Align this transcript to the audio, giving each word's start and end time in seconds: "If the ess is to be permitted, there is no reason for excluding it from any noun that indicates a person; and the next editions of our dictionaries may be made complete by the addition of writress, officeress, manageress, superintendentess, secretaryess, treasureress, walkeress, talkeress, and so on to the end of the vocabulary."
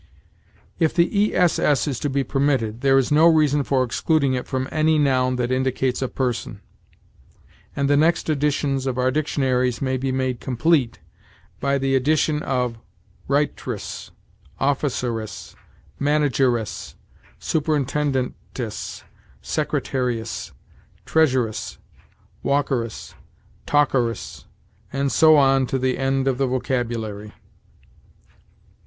"If 0.79 0.95
the 0.95 1.35
ess 1.35 1.59
is 1.59 1.99
to 1.99 2.09
be 2.09 2.23
permitted, 2.23 2.81
there 2.81 2.97
is 2.97 3.11
no 3.11 3.27
reason 3.27 3.63
for 3.63 3.83
excluding 3.83 4.33
it 4.33 4.47
from 4.47 4.67
any 4.71 4.97
noun 4.97 5.35
that 5.35 5.51
indicates 5.51 6.01
a 6.01 6.07
person; 6.07 6.59
and 7.75 7.87
the 7.87 7.95
next 7.95 8.27
editions 8.27 8.87
of 8.87 8.97
our 8.97 9.11
dictionaries 9.11 9.79
may 9.79 9.97
be 9.97 10.11
made 10.11 10.39
complete 10.39 10.97
by 11.59 11.77
the 11.77 11.95
addition 11.95 12.41
of 12.41 12.79
writress, 13.27 14.09
officeress, 14.59 15.53
manageress, 15.99 16.95
superintendentess, 17.39 19.03
secretaryess, 19.43 20.51
treasureress, 21.05 21.77
walkeress, 22.41 23.13
talkeress, 23.67 24.45
and 24.91 25.11
so 25.11 25.35
on 25.37 25.67
to 25.67 25.77
the 25.77 25.99
end 25.99 26.27
of 26.27 26.39
the 26.39 26.47
vocabulary." 26.47 27.33